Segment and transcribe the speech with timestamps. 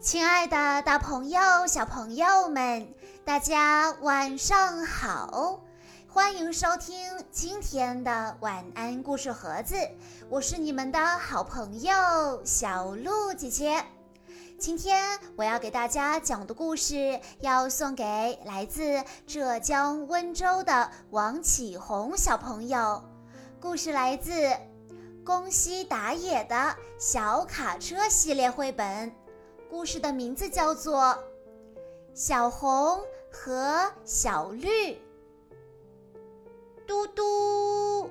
[0.00, 5.60] 亲爱的，大朋友、小朋友们，大家晚上好！
[6.06, 6.96] 欢迎收听
[7.32, 9.74] 今天的晚安故事盒子，
[10.30, 11.92] 我是你们的好朋友
[12.44, 13.84] 小鹿姐姐。
[14.56, 23.02] 今天我要给大家讲的故事，要送给来自浙江温州的王启红小朋友。
[23.60, 24.32] 故事来自
[25.24, 29.12] 宫西达也的小卡车系列绘本。
[29.70, 30.98] 故事的名字叫做
[32.14, 33.00] 《小红
[33.30, 34.68] 和小绿》。
[36.86, 38.10] 嘟嘟，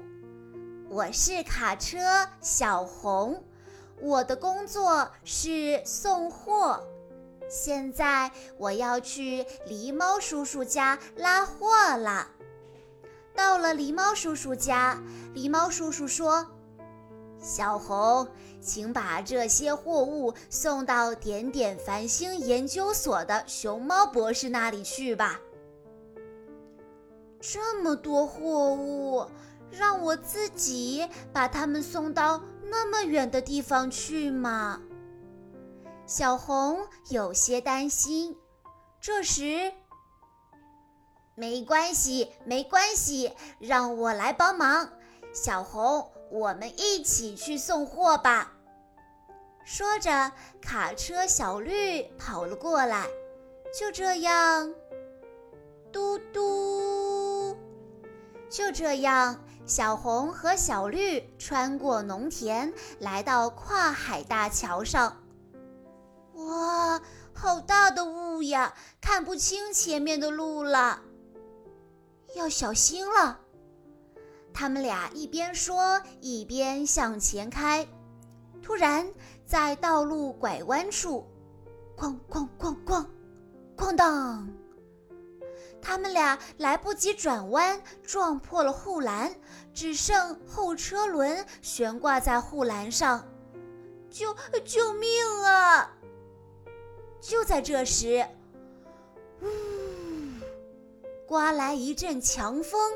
[0.88, 1.98] 我是卡车
[2.42, 3.44] 小红，
[4.00, 6.80] 我的工作是送货。
[7.50, 12.28] 现在我要去狸猫叔叔家拉货了。
[13.34, 15.02] 到了狸猫叔叔家，
[15.34, 16.48] 狸猫叔叔说。
[17.40, 18.28] 小红，
[18.60, 25.40] 请把这些货物送到点点繁星研究所的熊猫博士那里去吧。
[27.40, 29.26] 这么多货物，
[29.70, 34.82] 让我自己把它们送到那么远的地方去吗？
[36.06, 38.36] 小红有些担心。
[39.00, 39.72] 这时，
[41.36, 44.90] 没关系，没关系，让我来帮忙。
[45.32, 46.12] 小红。
[46.30, 48.54] 我们一起去送货吧。
[49.64, 53.08] 说着，卡车小绿跑了过来。
[53.78, 54.74] 就这样，
[55.92, 57.58] 嘟嘟，
[58.50, 65.22] 就这样，小红和小绿穿过农田，来到跨海大桥上。
[66.34, 67.02] 哇，
[67.34, 71.02] 好大的雾呀，看不清前面的路了，
[72.36, 73.42] 要小心了。
[74.60, 77.88] 他们俩一边说，一边向前开。
[78.60, 79.08] 突然，
[79.46, 81.28] 在道路拐弯处，
[81.96, 83.06] 哐哐哐哐，
[83.78, 84.52] 哐当！
[85.80, 89.32] 他们俩来不及转弯，撞破了护栏，
[89.76, 93.24] 只剩后车轮悬挂在护栏上。
[94.10, 94.36] 救
[94.66, 95.08] 救命
[95.44, 95.96] 啊！
[97.22, 98.28] 就在这时，
[99.44, 99.48] 呜，
[101.28, 102.92] 刮来一阵强风。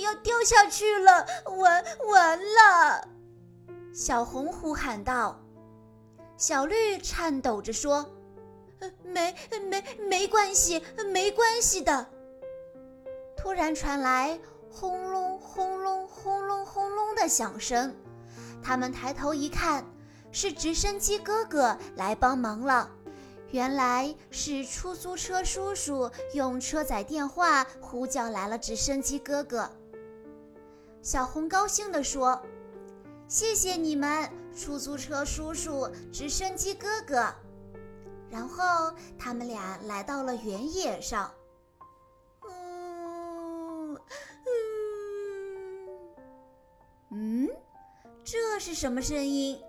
[0.00, 3.08] 要掉下去了，完完了！
[3.92, 5.40] 小红呼喊道。
[6.36, 8.10] 小绿颤抖着说
[9.04, 9.34] ：“没
[9.70, 12.06] 没没关系，没关系的。”
[13.36, 14.38] 突然传来
[14.70, 17.94] 轰隆轰隆轰隆轰隆的响声，
[18.62, 19.84] 他们抬头一看，
[20.32, 22.90] 是直升机哥哥来帮忙了。
[23.50, 29.70] 原来是出租车叔叔用车载电话呼叫来了直升机哥哥。
[31.02, 32.42] 小红高兴地说
[33.28, 37.32] ：“谢谢你们，出租车叔叔、直升机哥哥。”
[38.30, 41.32] 然后他们俩来到了原野上。
[42.48, 43.96] 嗯
[47.10, 47.48] 嗯，
[48.24, 49.62] 这是什么声音？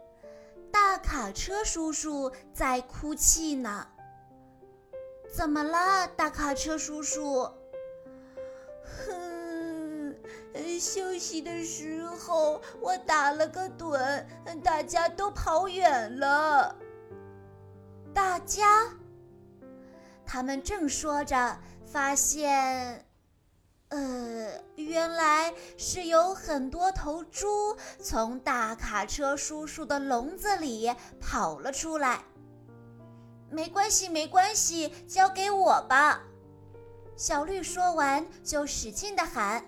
[0.98, 3.88] 卡车叔叔在哭泣呢。
[5.34, 7.50] 怎么了，大卡车叔叔？
[9.08, 10.16] 哼，
[10.80, 14.26] 休息的时候我打了个盹，
[14.64, 16.76] 大家都跑远了。
[18.14, 18.88] 大家？
[20.26, 23.06] 他们正说着，发现。
[23.96, 27.48] 呃，原来是有很多头猪
[27.98, 32.26] 从大卡车叔叔的笼子里跑了出来。
[33.50, 36.22] 没关系，没关系，交给我吧。
[37.16, 39.64] 小绿说完，就使劲地喊：“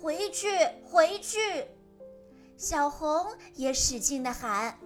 [0.00, 0.46] 回去，
[0.84, 1.66] 回去！”
[2.56, 3.26] 小红
[3.56, 4.78] 也使劲地喊：“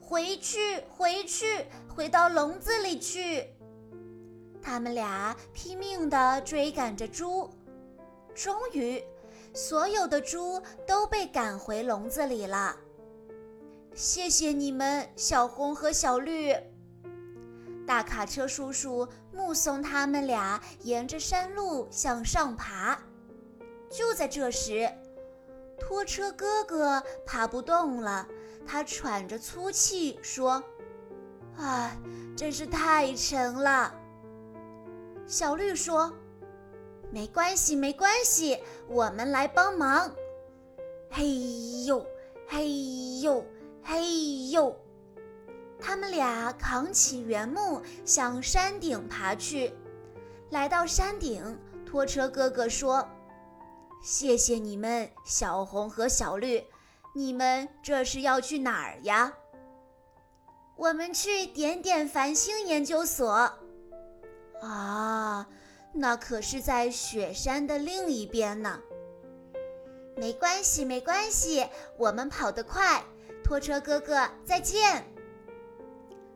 [0.00, 3.50] 回去，回去，回到笼子里去！”
[4.62, 7.50] 他们俩拼命地追赶着猪。
[8.42, 9.04] 终于，
[9.52, 12.74] 所有的猪都被赶回笼子里了。
[13.94, 16.56] 谢谢你们，小红和小绿。
[17.86, 22.98] 大卡车叔叔目送他们俩沿着山路向上爬。
[23.90, 24.90] 就在这时，
[25.78, 28.26] 拖车哥哥爬不动了，
[28.66, 30.64] 他喘着粗气说
[31.60, 31.94] ：“啊，
[32.34, 33.94] 真是太沉了。”
[35.28, 36.10] 小绿说。
[37.10, 38.58] 没关系，没关系，
[38.88, 40.10] 我们来帮忙。
[41.10, 42.06] 嘿呦，
[42.46, 43.44] 嘿呦，
[43.82, 44.76] 嘿呦！
[45.80, 49.72] 他们俩扛起原木向山顶爬去。
[50.50, 53.08] 来到山顶，拖车哥哥说
[54.02, 56.64] ：“谢谢你们，小红和小绿，
[57.14, 59.32] 你们这是要去哪儿呀？”
[60.76, 63.52] 我们去点点繁星研究所。
[64.62, 65.46] 啊，
[65.92, 68.80] 那可是在雪山的另一边呢。
[70.16, 71.66] 没关系，没关系，
[71.96, 73.02] 我们跑得快。
[73.42, 75.04] 拖车哥哥，再见。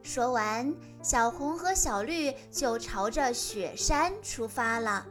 [0.03, 5.07] 说完，小红和小绿就朝着雪山出发了。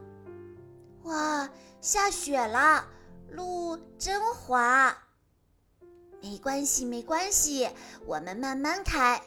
[1.03, 1.49] 哇，
[1.81, 2.85] 下雪了，
[3.29, 4.97] 路真滑。
[6.21, 7.69] 没关系，没关系，
[8.05, 9.21] 我们慢慢开。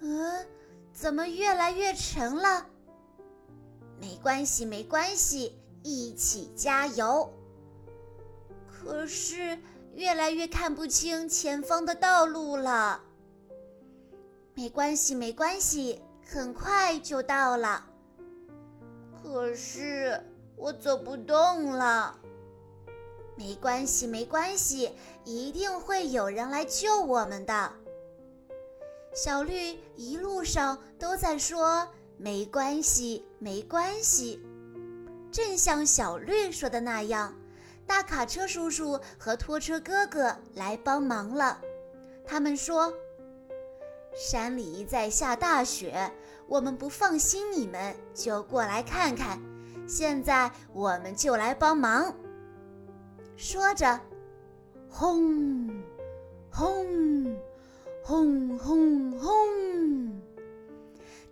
[0.00, 0.46] 嗯，
[0.92, 2.66] 怎么越来越沉了？
[4.00, 7.32] 没关系，没关系，一起加油。
[8.66, 9.58] 可是
[9.94, 13.02] 越来越看不清前方的道路了。
[14.54, 17.84] 没关系，没关系，很快就到了。
[19.22, 20.20] 可是
[20.56, 22.18] 我走不动了。
[23.36, 24.90] 没关系，没关系，
[25.24, 27.72] 一定会有人来救我们的。
[29.14, 34.42] 小绿一路上都在说“没关系，没关系”，
[35.30, 37.32] 正像小绿说的那样。
[37.86, 41.58] 大卡车叔叔和拖车哥哥来帮忙了。
[42.26, 42.92] 他们说
[44.14, 46.12] ：“山里在下大雪，
[46.46, 49.40] 我们不放心你们，就过来看看。
[49.86, 52.14] 现在我们就来帮忙。”
[53.38, 53.98] 说着，
[54.90, 55.70] 轰，
[56.50, 57.36] 轰，
[58.02, 60.17] 轰轰轰！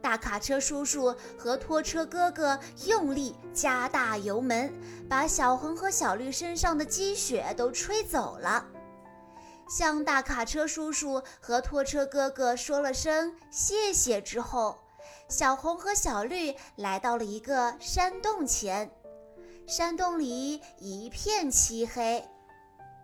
[0.07, 4.73] 大卡车叔叔和拖车哥哥用力加大油门，
[5.11, 8.65] 把小红和小绿身上的积雪都吹走了。
[9.69, 14.79] 向大卡车叔叔和拖车哥哥说了声谢谢之后，
[15.29, 18.89] 小红和小绿来到了一个山洞前。
[19.67, 22.25] 山洞里一片漆黑。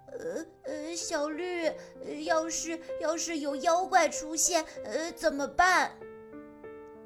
[0.06, 5.90] 呃呃，小绿，呃要是要是有妖怪出现，呃，怎么办？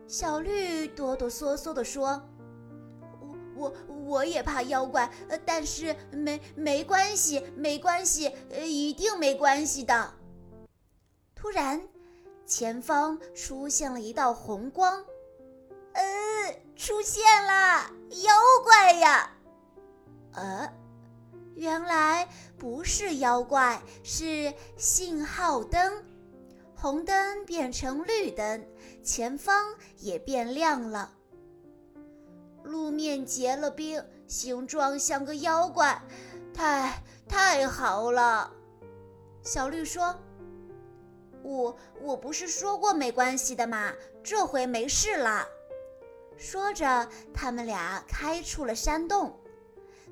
[0.06, 2.22] 小绿哆哆嗦嗦地说
[3.56, 10.14] ：“我我我也怕妖怪，呃但是没没关系，没关系，呃一定没关系的。”
[11.34, 11.82] 突然，
[12.46, 15.04] 前方出现了一道红光，
[15.92, 16.02] 呃，
[16.76, 17.90] 出现了
[18.22, 18.32] 妖
[18.64, 19.32] 怪呀！
[20.32, 20.72] 呃，
[21.54, 26.04] 原来不是妖怪，是信号灯。
[26.78, 28.66] 红灯变成绿灯，
[29.06, 31.12] 前方也变亮了。
[32.64, 36.02] 路面结了冰，形状像个妖怪，
[36.52, 38.52] 太太好了。
[39.44, 40.12] 小绿说
[41.44, 43.92] ：“我我不是说过没关系的吗？
[44.24, 45.46] 这回没事了。”
[46.36, 49.38] 说着，他们俩开出了山洞。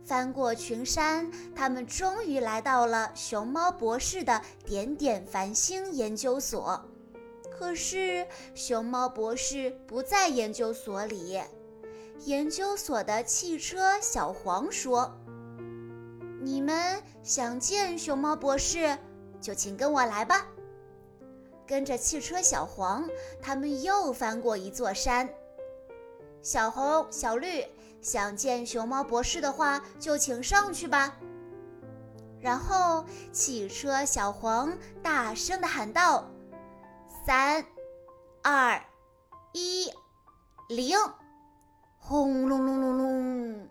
[0.04, 6.80] 翻过群山，他们终于来到了熊猫博士的点点繁星研究所。
[7.56, 11.40] 可是，熊猫博士不在研究所里。
[12.24, 15.10] 研究所的汽车小黄说
[16.42, 18.98] ：“你们想见熊猫博士，
[19.40, 20.46] 就请跟我来吧。”
[21.66, 23.08] 跟着汽车小黄，
[23.40, 25.28] 他们又翻过一座山。
[26.42, 27.64] 小红、小绿。
[28.02, 31.16] 想见熊猫博士的话，就请上去吧。
[32.38, 33.02] 然后，
[33.32, 36.30] 汽车小黄大声地喊道
[37.24, 37.64] ：“三、
[38.42, 38.82] 二、
[39.52, 39.90] 一，
[40.68, 40.98] 零！”
[41.96, 43.68] 轰隆隆隆隆，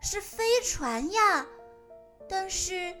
[0.00, 1.44] 是飞船呀！
[2.28, 2.94] 但是，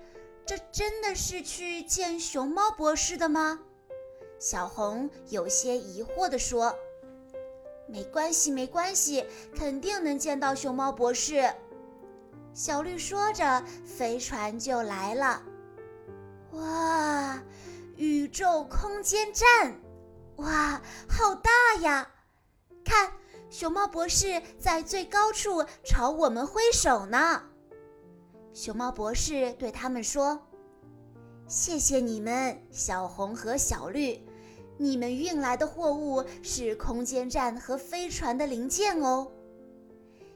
[0.44, 3.60] 这真的是去见熊猫博士的吗？
[4.40, 6.74] 小红有些疑惑地说。
[7.86, 11.48] 没关系，没关系，肯定能见到熊猫博士。
[12.52, 15.40] 小绿说着，飞船就来了。
[16.52, 17.40] 哇，
[17.96, 19.80] 宇宙空间站，
[20.36, 21.50] 哇，好大
[21.82, 22.08] 呀！
[22.84, 23.12] 看，
[23.50, 27.42] 熊猫博士在最高处朝我们挥手呢。
[28.54, 30.40] 熊猫博士对他们说
[31.46, 34.20] ：“谢谢你们，小红和小绿。”
[34.78, 39.30] 你们运来的货物是空间站和飞船的零件哦。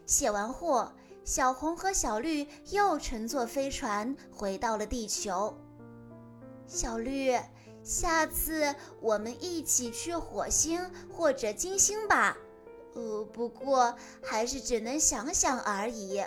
[0.05, 0.93] 卸完货，
[1.25, 5.53] 小红和小绿又乘坐飞船回到了地球。
[6.67, 7.33] 小绿，
[7.83, 10.81] 下次我们一起去火星
[11.13, 12.37] 或者金星吧。
[12.95, 16.25] 呃，不过还是只能想想而已。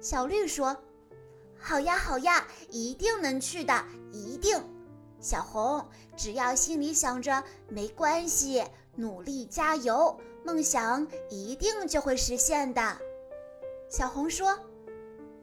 [0.00, 0.76] 小绿说
[1.58, 4.62] ：“好呀，好呀，一定能去的，一定。”
[5.20, 5.84] 小红，
[6.16, 12.96] 只要心里想着没关系，努力加油，梦想一定就会实现的。
[13.90, 14.56] 小红说：“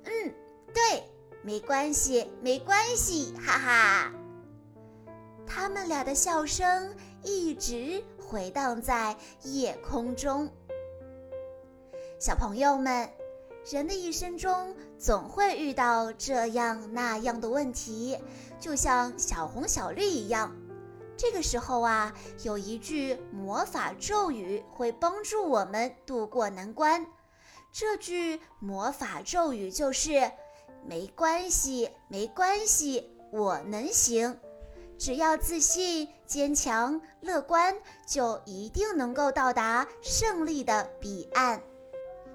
[0.05, 0.34] 嗯，
[0.74, 1.03] 对，
[1.46, 4.12] 没关系，没关系，哈哈。”
[5.46, 10.50] 他们俩的笑声一直回荡在夜空中。
[12.20, 13.08] 小朋友们，
[13.70, 18.18] 人的一生中总会遇到这样那样的问题，
[18.60, 20.52] 就像小红小绿一样。
[21.16, 22.12] 这个时候啊，
[22.42, 27.06] 有一句魔法咒语会帮助我们渡过难关。
[27.72, 30.32] 这句魔法咒语就是
[30.86, 34.39] ：“没关系，没关系，我能行。
[34.98, 37.75] 只要自信、坚强、乐观，
[38.07, 41.62] 就一定能够到达胜利的彼岸。”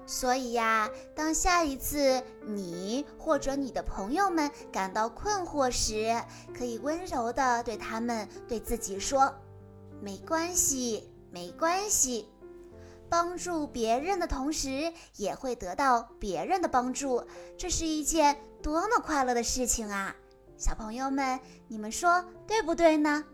[0.07, 6.21] 所以呀，当下一次你或者你的朋友们感到困惑时，
[6.57, 9.33] 可以温柔地对他们、对自己说
[10.01, 12.27] ：“没关系，没关系。”
[13.11, 17.21] 帮助别人的同时，也会得到别人的帮助，
[17.57, 20.15] 这是一件多么快乐的事情啊！
[20.57, 21.37] 小朋友们，
[21.67, 23.25] 你们说对不对呢？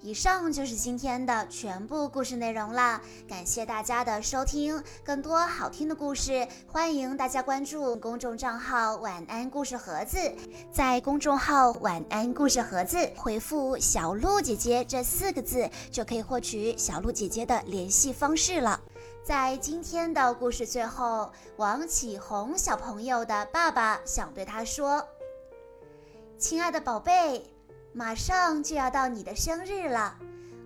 [0.00, 4.82] 以上就是今天的全部故事内容了，感谢大家的收听。
[5.04, 10.18] 更多好听的故事，欢迎大家关注公众账号“晚安故事盒子”。
[10.72, 18.80] 在公众号“晚安故事盒子”回复“小鹿姐姐”这四个字，就可以获取小鹿姐姐的联系方式了。
[19.24, 25.02] 在今天的故事最后，王启宏小朋友的爸爸想对他说
[26.36, 27.50] ：“亲爱的宝贝。”
[27.96, 30.18] 马上就要到你的生日了，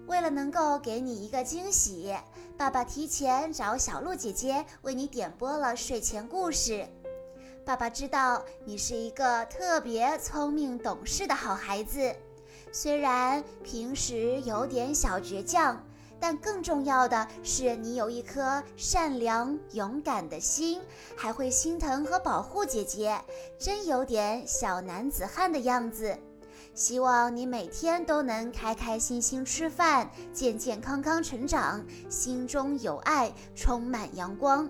[0.08, 2.12] 为了能够给你一个惊喜，
[2.56, 6.88] 爸爸提前找小鹿姐姐为你点播了睡前故事。
[7.64, 12.16] 爸爸知道你是一个特别聪明懂事的好孩子，
[12.72, 15.80] 虽然平时有点小倔强，
[16.20, 20.82] 但更重要的是你有一颗善良勇敢的心，
[21.16, 23.18] 还会心疼和保护姐姐，
[23.58, 26.18] 真有点小男子汉的样子。
[26.74, 34.68] 希望你每天都能开开心心吃饭，健健康康成长，心中有爱，充满阳光。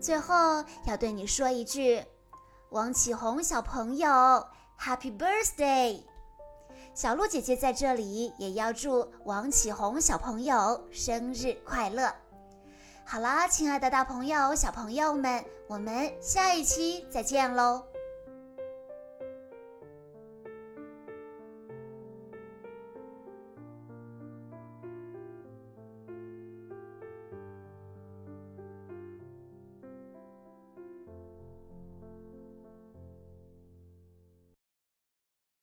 [0.00, 2.02] 最后要对你说一句，
[2.70, 4.08] 王启宏小朋友
[4.78, 6.02] ，Happy Birthday！
[6.94, 12.14] 小鹿姐姐在这里也要祝王启宏小朋友生日快乐。
[13.04, 17.82] 好啦，亲爱的大朋友、小朋友们，我们下一期再见喽！